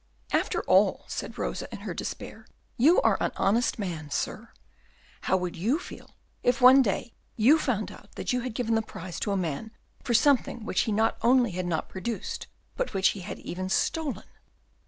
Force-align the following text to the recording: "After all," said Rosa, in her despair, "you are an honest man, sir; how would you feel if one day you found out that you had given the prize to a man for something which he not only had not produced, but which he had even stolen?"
"After 0.31 0.61
all," 0.63 1.05
said 1.07 1.37
Rosa, 1.37 1.71
in 1.71 1.81
her 1.81 1.93
despair, 1.93 2.47
"you 2.75 2.99
are 3.03 3.19
an 3.21 3.31
honest 3.35 3.77
man, 3.77 4.09
sir; 4.09 4.49
how 5.29 5.37
would 5.37 5.55
you 5.55 5.77
feel 5.77 6.15
if 6.41 6.59
one 6.59 6.81
day 6.81 7.13
you 7.35 7.59
found 7.59 7.91
out 7.91 8.15
that 8.15 8.33
you 8.33 8.39
had 8.41 8.55
given 8.55 8.73
the 8.73 8.81
prize 8.81 9.19
to 9.19 9.31
a 9.31 9.37
man 9.37 9.69
for 10.03 10.15
something 10.15 10.65
which 10.65 10.81
he 10.89 10.91
not 10.91 11.19
only 11.21 11.51
had 11.51 11.67
not 11.67 11.87
produced, 11.87 12.47
but 12.75 12.95
which 12.95 13.09
he 13.09 13.19
had 13.19 13.37
even 13.37 13.69
stolen?" 13.69 14.25